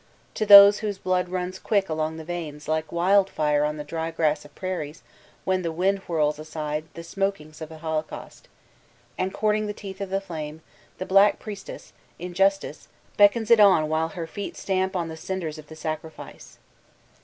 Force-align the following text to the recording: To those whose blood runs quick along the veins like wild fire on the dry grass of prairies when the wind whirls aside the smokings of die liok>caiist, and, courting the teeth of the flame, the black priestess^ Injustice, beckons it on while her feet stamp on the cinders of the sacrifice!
To 0.33 0.47
those 0.47 0.79
whose 0.79 0.97
blood 0.97 1.29
runs 1.29 1.59
quick 1.59 1.87
along 1.87 2.17
the 2.17 2.23
veins 2.23 2.67
like 2.67 2.91
wild 2.91 3.29
fire 3.29 3.63
on 3.63 3.77
the 3.77 3.83
dry 3.83 4.09
grass 4.09 4.43
of 4.43 4.55
prairies 4.55 5.03
when 5.45 5.61
the 5.61 5.71
wind 5.71 5.99
whirls 6.07 6.39
aside 6.39 6.85
the 6.95 7.03
smokings 7.03 7.61
of 7.61 7.69
die 7.69 7.77
liok>caiist, 7.77 8.41
and, 9.15 9.31
courting 9.31 9.67
the 9.67 9.73
teeth 9.75 10.01
of 10.01 10.09
the 10.09 10.19
flame, 10.19 10.63
the 10.97 11.05
black 11.05 11.39
priestess^ 11.39 11.91
Injustice, 12.17 12.87
beckons 13.15 13.51
it 13.51 13.59
on 13.59 13.89
while 13.89 14.07
her 14.07 14.25
feet 14.25 14.57
stamp 14.57 14.95
on 14.95 15.07
the 15.07 15.15
cinders 15.15 15.59
of 15.59 15.67
the 15.67 15.75
sacrifice! 15.75 16.57